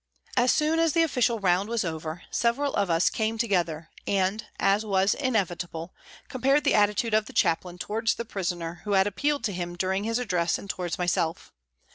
[0.35, 4.83] As soon as the official round was over several of us came together and, as
[4.83, 5.93] was inevit able,
[6.27, 10.03] compared the attitude of the Chaplain towards the prisoner who had appealed to him during
[10.03, 11.53] his address and towards myself.